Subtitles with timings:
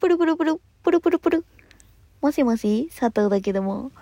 [0.00, 1.44] プルプルプル、プルプルプル。
[2.22, 3.92] もしもし佐藤だけども。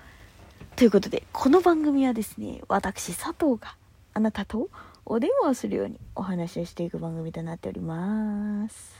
[0.76, 3.74] ということで、この番組はですね、私佐藤が
[4.14, 4.68] あなたと
[5.04, 8.94] お電話をするようにお話をしていく番組となっております。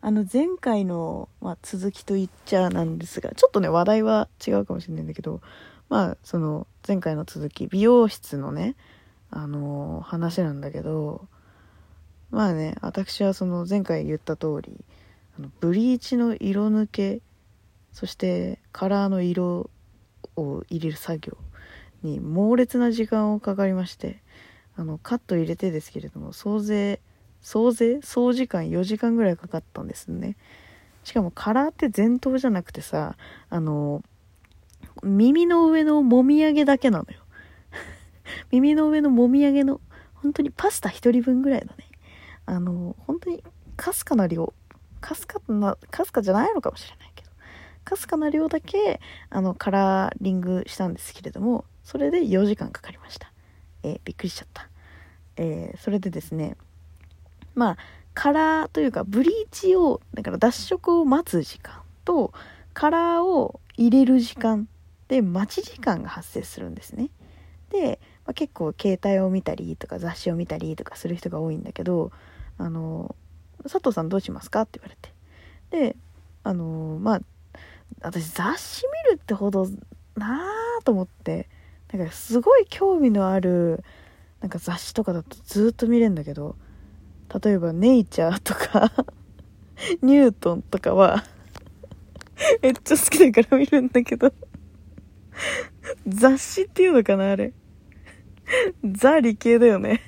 [0.00, 5.40] あの前回の、まあ、続きと言っちゃなんですが、ちょっとね、話題は違うかもしれないんだけど、
[5.88, 8.76] まあ、その前回の続き、美容室のね、
[9.32, 11.26] あのー話なんだけど、
[12.30, 14.84] まあね、私はその前回言った通り、
[15.38, 17.20] あのブリーチの色抜け、
[17.92, 19.70] そしてカラーの色
[20.36, 21.36] を入れる作業
[22.02, 24.22] に猛烈な時間をかかりまして、
[24.76, 27.00] あの、カット入れてですけれども、総勢、
[27.40, 30.36] 総勢総時間4時間ぐらいかかったんですね。
[31.04, 33.16] しかもカラーって前頭じゃなくてさ、
[33.50, 34.02] あの、
[35.02, 37.20] 耳の上のもみあげだけなのよ。
[38.50, 39.80] 耳の上のもみあげの、
[40.14, 41.88] 本当にパスタ一人分ぐらいのね、
[42.46, 43.42] あの、本当に
[43.76, 44.52] かすかな量、
[45.02, 47.30] かすかな、かすかじゃないのかもしれないけど、
[47.84, 53.30] かすかな量だけ、あの、カラーリングしたんですけれども、それで4時間かかりました。
[53.82, 54.68] えーびっくりしちゃった。
[55.36, 56.56] えーそれでですね、
[57.54, 57.76] まあ、
[58.14, 62.32] カラーというか、ブリーチを、だから脱色を待つ時間と、
[62.72, 64.68] カラーを入れる時間
[65.08, 67.10] で待ち時間が発生するんですね。
[67.70, 72.12] で、まあ、結構携帯を見たりとか雑誌を見たりとかする人が多いんだけど、
[72.58, 73.14] あの、
[73.62, 74.62] 佐藤さんどうしますか？
[74.62, 75.12] って言われて。
[75.70, 75.96] で、
[76.44, 77.20] あの、まあ、
[78.02, 79.68] 私雑誌見るってほど
[80.16, 81.48] なぁと思って、
[81.92, 83.84] なんかすごい興味のある、
[84.40, 86.56] なんか雑誌とかだとずっと見れるんだけど、
[87.42, 88.92] 例えばネイチャーとか
[90.02, 91.24] ニュートンとかは
[92.60, 94.32] めっちゃ好きだから見るんだけど
[96.06, 97.52] 雑誌っていうのかなあれ。
[98.84, 100.02] ザ理系だよね。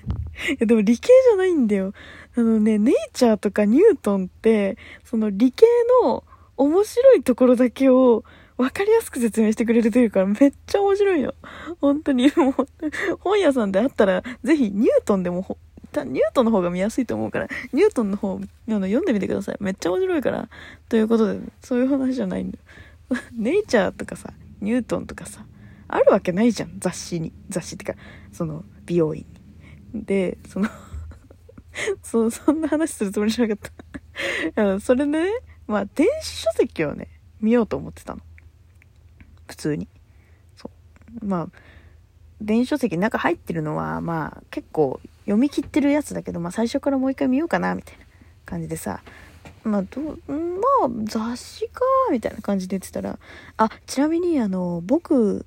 [0.51, 1.93] いやでも理系じゃないんだよ
[2.37, 5.67] あのねネイチャーとかニュートンってその理系
[6.03, 6.25] の
[6.57, 8.25] 面白いところだけを
[8.57, 11.35] 分かりやすく説明してくれるというからめっちゃ面白いよ
[11.81, 12.55] 本当にもう
[13.21, 15.59] 本屋さんであったらぜひニュートンでも
[16.03, 19.57] ニュートンの方が見やすいと思うから、ニュートンの方、あの読んでみてください。
[19.61, 20.49] めっちゃ面白いから。
[20.89, 23.21] ということで、そういう話じゃないんだよ。
[23.39, 25.45] ネイチャーとかさ、ニュートンとかさ、
[25.87, 27.33] あるわけないじゃん、雑誌に。
[27.49, 27.95] 雑誌ってか、
[28.33, 29.27] その、美容院に。
[29.95, 30.69] で、その
[32.03, 33.71] そ、そんな話するつもりじゃなかっ
[34.57, 34.81] た。
[34.81, 35.31] それでね、
[35.67, 37.09] まあ、電子書籍をね、
[37.41, 38.21] 見ようと思ってたの。
[39.47, 39.89] 普通に。
[40.57, 40.71] そ
[41.23, 41.27] う。
[41.27, 41.49] まあ、
[42.41, 48.05] 電子書籍中入ってるのは、まあ、結構読み切ってるやつだけど、まあ、最初からもう一回見ようかな、みたいな
[48.45, 49.03] 感じでさ、
[49.63, 50.37] まあ、どう、ま
[50.85, 51.81] あ、雑誌か、
[52.11, 53.19] みたいな感じで言ってたら、
[53.57, 55.47] あ、ちなみに、あの、僕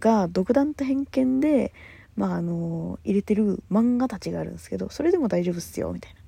[0.00, 1.72] が独断と偏見で、
[2.18, 6.18] まあ、あの、入れてる漫画たちがあるんですけど、それでも大丈夫っすよ、みたいな。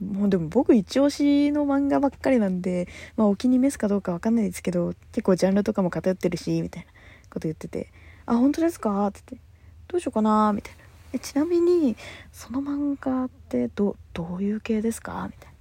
[0.00, 6.90] もうでも僕一押しの漫画ばっかりなんで、まあお気に召すかどうかわかんないですけど、結構ジャンルとかも偏ってるし、みたいな
[7.30, 7.92] こと言ってて、
[8.24, 9.06] あ、本当ですか？
[9.08, 9.46] って言って、
[9.88, 10.52] どうしようかな？
[10.54, 10.78] みたいな。
[11.12, 11.94] え、ちなみに、
[12.32, 15.28] その漫画ってど、どういう系ですか？
[15.30, 15.54] みたいな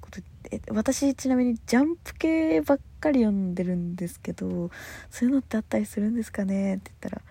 [0.00, 0.20] こと
[0.50, 4.70] 言って、私ちなみにジャンプ系ばっかり読んでるんですけど、
[5.10, 6.76] そういうのってあったりするんですかね？
[6.76, 7.22] って言ったら、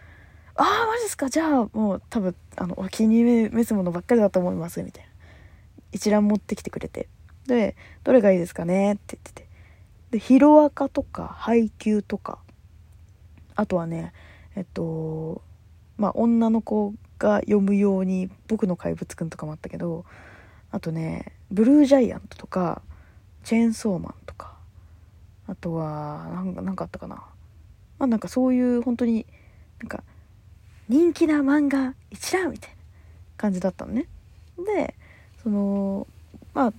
[0.60, 1.30] ああ、マジですか？
[1.30, 5.10] じゃあもう多分、あの、お気に召すものばっかりだと思います、みたいな。
[5.92, 7.08] 一覧持ってきてくれて。
[7.46, 8.94] で、どれがいいですかね？
[8.94, 9.48] って言ってて。
[10.12, 12.40] で、ヒロアカとか、配給とか、
[13.56, 14.14] あとはね、
[14.56, 15.44] えっと、
[15.98, 20.06] まあ、女の子が読むように、僕の怪物くんとかもあったけど、
[20.72, 22.82] あとね、ブルージャイアントとか、
[23.44, 24.58] チェーンソーマンとか、
[25.48, 27.16] あとは、なんか、かあったかな。
[28.00, 29.26] まあ、なんかそういう、本当に、
[29.80, 30.04] なんか、
[30.90, 32.76] 人気な漫画一覧みたいな
[33.38, 34.08] 感じだったのね。
[34.58, 34.96] で、
[35.44, 36.08] その
[36.54, 36.74] まあ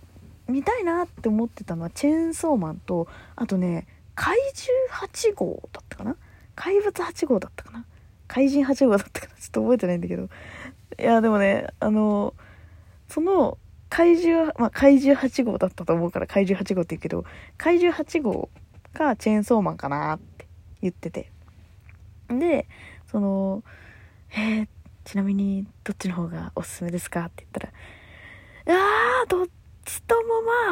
[0.48, 6.16] 見たいなって思ってたのはチェーンソーマンとあとね怪獣8号だったかな？
[6.54, 7.84] 怪物8号だったかな？
[8.26, 9.34] 怪人8号だったかな？
[9.40, 10.28] ちょっと覚えてないんだけど。
[10.98, 12.34] いやでもねあの
[13.08, 13.58] その
[13.90, 17.24] 怪獣まあ怪獣8号だったと思うから怪獣8号って言うけど
[17.56, 18.48] 怪獣8号
[18.94, 20.46] がチェーンソーマンかなって
[20.82, 21.30] 言ってて。
[22.28, 22.66] で
[23.10, 23.62] その
[24.32, 24.68] 「えー、
[25.04, 27.68] ちなみにどっちの方がおすすめですか?」って言ったら
[28.74, 29.46] いやー、どっ
[29.84, 30.22] ちとも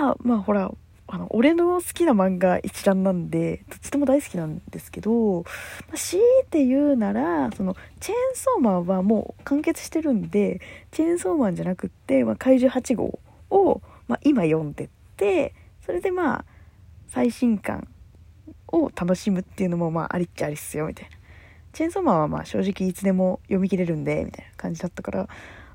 [0.01, 0.71] まあ、まあほら、
[1.09, 5.43] あの、俺の好きな漫画一覧なんで、どっちとも大好きなんですけど、
[5.89, 10.61] まあ、強いて言うなら、その、チェーンソーマンはもう完結してるんで、
[10.91, 13.21] チェーンソーマンじゃなくって、まあ、怪獣8号
[13.51, 15.55] を、まあ、今読んでって、
[15.85, 16.45] それでまあ、
[17.07, 17.87] 最新刊
[18.69, 21.16] を楽しむっていうのもまあ、ありっちゃありっすよ、みたいな。
[21.77, 25.29] チェーンソーマンはまあ、正直いつでも読み切れるんで、みたいな感じだったから、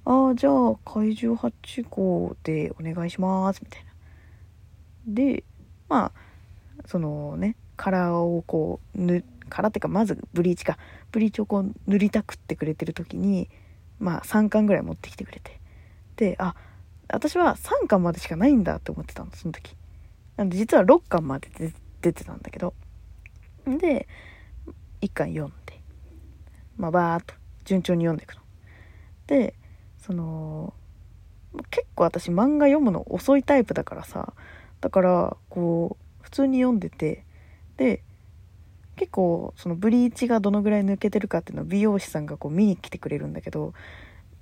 [0.03, 3.91] ああ、じゃあ、怪獣8号でお願いします、みたいな。
[5.07, 5.43] で、
[5.91, 6.21] まあ
[6.85, 10.77] そのねカラーをこう塗カラーっていうかまずブリーチか。
[11.11, 13.49] ブリーチをこう塗りたくってくれてる時に
[13.99, 15.59] まあ3巻ぐらい持ってきてくれて。
[16.15, 16.55] であ
[17.09, 19.75] 私は3巻までしかないんだって思ってたのその時。
[20.37, 21.49] なんで実は6巻まで
[22.01, 22.73] 出てたんだけど。
[23.65, 24.07] で
[25.01, 25.80] 1巻読んで。
[26.81, 28.41] まあバーっと順調に読んでいくの。
[29.27, 29.53] で
[29.99, 30.73] その
[31.69, 34.33] 結構私漫画読むの遅いタイプだからさ。
[34.81, 37.23] だからこう普通に読んでて。
[37.77, 38.03] で
[38.95, 43.73] 結構そのブリーチがどのぐらい抜けてるかっていうのを美容師さんがこう見に来てくれるんだけど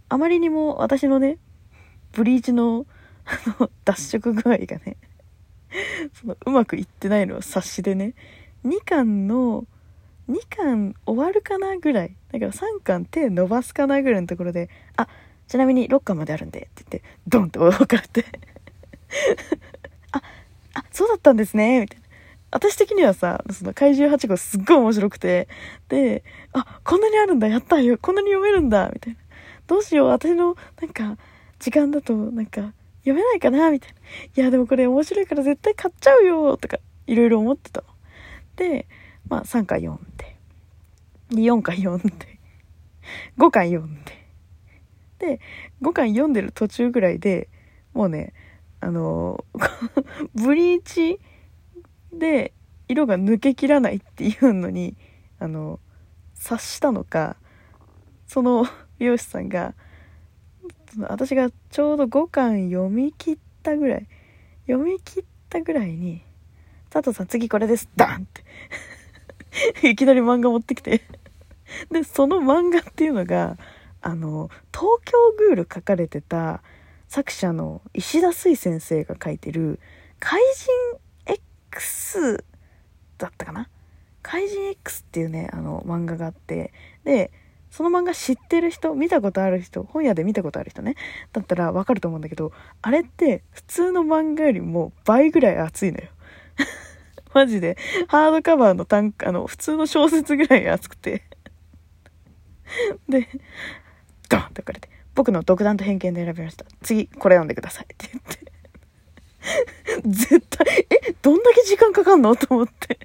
[0.09, 1.37] あまりにも私のね
[2.11, 2.85] ブリーチの
[3.25, 4.97] あの脱色具合がね
[6.13, 8.15] そのうまくいってないのを察しでね
[8.65, 9.65] 2巻の
[10.29, 12.15] 2巻終わるかなぐらい。
[12.31, 15.07] だから3巻手伸ばすかなぐらいのところであ
[15.47, 18.25] ちなみに6巻まであるんでって言ってドンって驚かれて。
[20.11, 20.21] あ
[20.75, 21.81] あそうだったんですね。
[21.81, 22.09] みたいな。
[22.51, 25.47] 私的にはさ、その怪獣8号すっごい面白くて、
[25.87, 29.19] で、あ、こんなにあるんだ、やったよ、こんなに読めるんだ、みたいな。
[29.67, 31.17] どうしよう、私の、なんか、
[31.59, 33.97] 時間だと、なんか、読めないかな、みたいな。
[34.43, 37.81] いや、でもこれ面白いから絶対買っちゃうよ、とか、いろいろ思ってた。
[37.81, 37.87] の。
[38.55, 38.87] で、
[39.29, 40.35] まあ、3回読んで、
[41.31, 42.39] 4回読んで、
[43.37, 44.19] 5回読んで、
[45.19, 45.39] で、
[45.81, 47.49] 5回読んでる途中ぐらいで、
[47.93, 48.33] もうね、
[48.81, 49.43] あの、
[50.33, 51.19] ブリーチ
[52.13, 52.53] で
[52.87, 54.95] 色が抜けきらないっていうのに、
[55.37, 55.79] あの、
[56.35, 57.35] 察したのか、
[58.25, 58.65] その
[58.97, 59.75] 美容師さんが、
[61.01, 64.07] 私がちょうど5巻読み切ったぐらい、
[64.65, 66.23] 読み切ったぐらいに、
[66.89, 68.43] 佐藤さん次これです、ダンって。
[69.83, 71.01] いきなり漫画持ってきて。
[71.91, 73.57] で、その漫画っていうのが、
[74.01, 76.63] あの、東京グール書かれてた
[77.07, 79.79] 作者の石田水先生が書いてる
[80.19, 80.41] 怪
[81.25, 81.33] 人
[81.71, 82.43] X
[83.17, 83.69] だったかな？
[84.21, 86.73] 怪人 X っていうね、あの漫画があって、
[87.03, 87.31] で、
[87.71, 90.95] その漫画知ってる人、見たことある人、本屋で見たことある人ね、
[91.33, 92.51] だったらわかると思うんだけど、
[92.81, 96.09] あれって普通の漫画よりも倍ぐらい熱いのよ。
[97.33, 97.77] マジで、
[98.07, 101.23] ハードカバーの単あの、普通の小説ぐらい熱くて
[103.07, 103.27] で、
[104.29, 106.65] ドンって書かれて、僕の独断と偏見で選びました。
[106.81, 108.49] 次、これ読んでくださいって言って。
[110.05, 112.99] 絶対、え、どんだけ時間かかんのと思って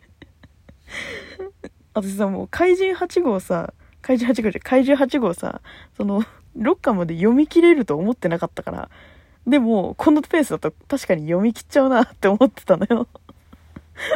[1.94, 3.72] 私さ、もう怪人8号さ、
[4.02, 5.60] 怪人8号じゃ、怪獣8号さ、
[5.96, 6.24] その、
[6.58, 8.90] 6巻まで読み切れると思ってなかったから、
[9.46, 13.08] でも、このペースだと確かに読み切っちゃうなって思ってたのよ。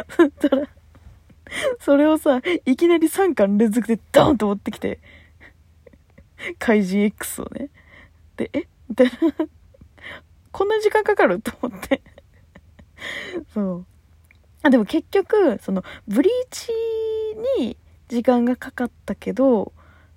[0.09, 0.67] そしたら、
[1.79, 4.99] それをさ、いきなり3巻連続でドーンと持ってきて、
[6.57, 7.69] 怪人 X をね。
[8.37, 8.67] で、え？
[8.87, 9.11] みたいな。
[10.51, 12.01] こんな時間かかると思って
[13.53, 13.85] そう。
[14.63, 16.71] あ、でも結局、その、ブリーチ
[17.59, 17.77] に
[18.07, 19.73] 時間がかかったけど、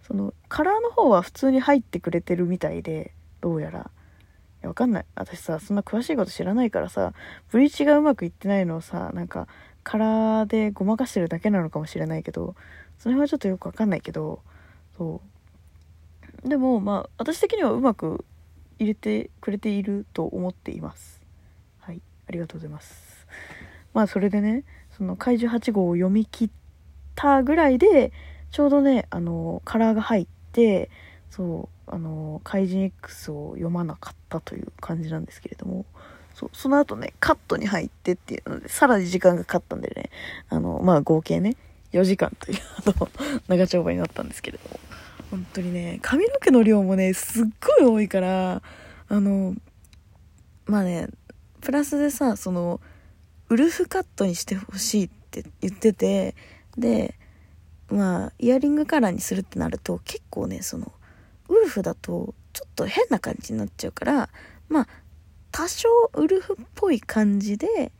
[0.07, 3.91] その、カラーの方は普通に入ってくれてるみたいで、どうやら。
[4.69, 5.05] わかんない。
[5.15, 7.13] 私さ、そんな詳しいこと知らないからさ、
[7.51, 9.49] ブリーチがうまくいってないのをさ、なんか、
[9.85, 12.55] カラーでごまかしてるだけなのかもしれないけど、
[12.99, 14.43] その辺はちょっとよくわかんないけど、
[14.97, 15.21] そ
[16.45, 16.49] う。
[16.49, 18.25] でも、まあ、私的にはうまく
[18.79, 21.21] 入れてくれていると思っています。
[21.81, 23.27] はい、ありがとうございます。
[23.93, 24.65] まあ、それでね、
[24.97, 26.51] その怪獣8号を読み切っ
[27.15, 28.13] たぐらいで、
[28.51, 30.91] ちょうどね、あの、カラーが入って、
[31.31, 35.85] そう、あの、怪人 X を読まなかったという感じなんですけれども、
[36.35, 40.09] そうその後ね、カットに入ってっていうので、さらに時間がかかったんでね、
[40.49, 41.55] あの、まあ合計ね、
[41.93, 43.09] 4時間という、あの、
[43.47, 44.81] 長丁場になったんですけれども、
[45.31, 47.45] 本当にね、髪の毛の量もね、すっ
[47.79, 48.63] ごい多いから、
[49.09, 49.55] あの、
[50.65, 51.09] まあね、
[51.61, 52.81] プラスでさ、その、
[53.51, 56.35] ウルフカットにしてほしいって言ってて、
[56.79, 57.19] で、
[57.91, 60.91] まあ、イヤリングカラーにするってなると、結構ね、その、
[61.53, 64.31] ウルフだと、ちょっと変な感じになっちゃうから、
[64.69, 64.89] まあ、
[65.51, 67.93] 多少ウルフっぽい感じで、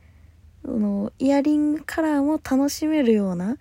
[0.65, 3.57] その、イヤリングカラーも楽しめるような、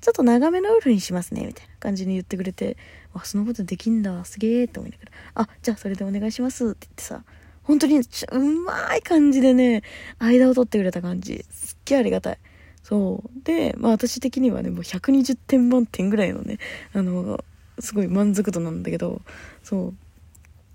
[0.00, 2.76] ちょっと長めのウルフにしますね、みたいな感じに言ってくれて、
[3.12, 7.24] あ、そのことできんだ、すげえって思いながら、あ、じゃあそれでお願いしますって言ってさ、
[7.64, 9.82] 本当にうまい感じでね、
[10.18, 11.44] 間を取ってくれた感じ。
[11.50, 12.38] すっげえありがたい。
[12.82, 13.44] そう。
[13.44, 16.58] で、まあ私的にはね、もう120点満点ぐらいのね、
[16.92, 17.42] あの、
[17.78, 19.22] すごい満足度なんだけど、
[19.62, 19.94] そ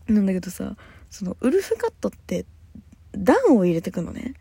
[0.07, 0.13] う。
[0.13, 0.75] なんだけどさ、
[1.09, 2.45] その、ウルフカットって
[3.11, 4.33] 段を入れてくのね。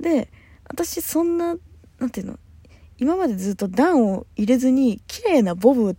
[0.00, 0.30] で、
[0.64, 1.56] 私そんな、
[1.98, 2.38] なんていうの、
[2.98, 5.96] 今までずっと段を入れずに、綺麗なボブ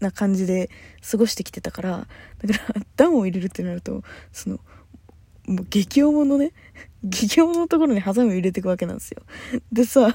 [0.00, 0.70] な感じで
[1.08, 2.08] 過ごしてきてたから、
[2.44, 4.60] だから段を入れるってなると、その、
[5.46, 6.52] もう激重のね、
[7.04, 9.22] 技業のところにハサミを入れていくわけなんですよ。
[9.72, 10.14] でさ、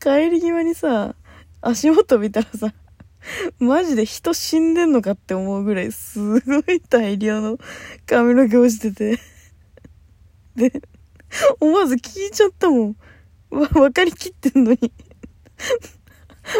[0.00, 1.14] 帰り際にさ、
[1.60, 2.74] 足元見たらさ、
[3.58, 7.58] マジで人死んでんのかって思うぐらいすごい大量の
[8.06, 9.18] 髪の毛落ちてて。
[10.56, 10.82] で、
[11.60, 12.96] 思わず聞いちゃったもん。
[13.50, 14.92] わ、分かりきってんのに。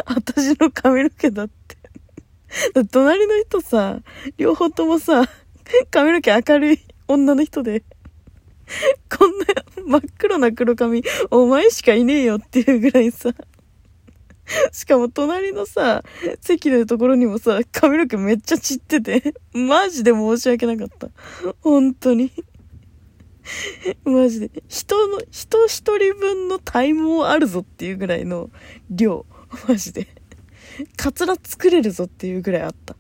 [0.07, 1.77] 私の髪の毛だって。
[2.91, 4.01] 隣の人さ、
[4.37, 5.29] 両方ともさ、
[5.91, 6.79] 髪の毛明るい
[7.09, 7.83] 女の人で、
[9.11, 13.33] こんな真っ黒な黒髪、お前しかいねえよっていうぐらいさ、
[14.73, 16.03] しかも隣のさ、
[16.41, 21.09] 席のところにもさ、髪の毛めっちゃ散ってて、マジで申し訳なかった。
[21.61, 22.33] 本当に。
[24.05, 24.51] マジで。
[24.69, 28.51] 人の、人一人分の体毛あるぞっていうぐらいの
[28.91, 29.27] 量。
[29.69, 30.09] マジで。
[30.97, 32.97] カツラ作れるぞっていうぐらいあった。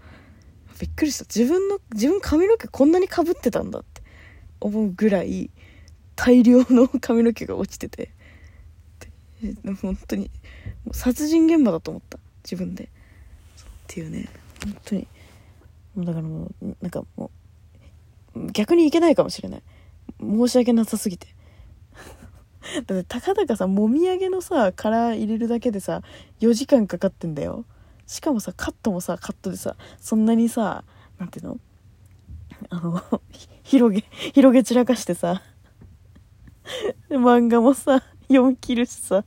[0.80, 1.24] びっくりした。
[1.24, 4.02] 自分の、自分髪の毛こんなに被ってたんだって
[4.60, 5.50] 思うぐらい
[6.16, 8.12] 大量の髪の毛が落ちてて。
[9.82, 10.30] 本当に、
[10.84, 12.18] もう殺人現場だと思った。
[12.44, 12.84] 自分で。
[12.84, 12.88] っ
[13.86, 14.28] ていうね。
[14.64, 15.08] 本当に。
[15.98, 17.30] だからもう、なんかも
[18.34, 19.62] う、逆にいけないかもしれない。
[20.20, 21.28] 申し訳なさすぎて。
[22.86, 26.02] だってたかだかさもみあげのさ殻入れるだけでさ
[26.40, 27.64] 4時間かかってんだよ
[28.06, 30.84] しかもさカットもさカットでさそんなにさ
[31.18, 31.60] なんていうの？
[32.70, 33.02] あの
[33.62, 35.42] 広げ広げ散らかしてさ
[37.10, 39.24] 漫画もさ読み切るしさ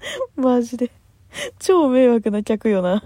[0.36, 0.90] マジで。
[1.58, 3.04] 超迷惑な客よな。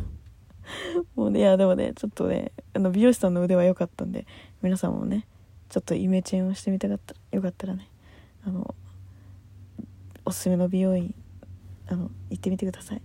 [1.15, 4.27] もうねいやでもねちょっとねあの美容師さんの腕は良かったんで
[4.63, 5.27] 皆さんもね
[5.69, 7.87] ちょっとイメチェンをしてみたかったらよかったらね
[8.47, 8.75] あの
[10.25, 11.15] おすすめの美容院
[11.89, 13.03] あの行ってみてください。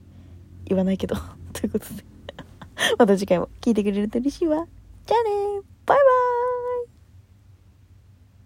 [0.65, 1.15] 言わないけど
[1.53, 2.05] ということで。
[2.98, 4.65] また次回も聞いてくれると嬉しいわ。
[5.05, 6.28] じゃあねバイバイ。